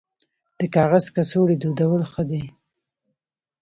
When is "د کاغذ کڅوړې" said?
0.59-1.55